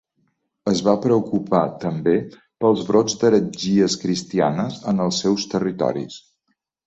[0.69, 2.15] Es va preocupar també
[2.65, 6.19] pels brots d'heretgies cristianes en els seus territoris.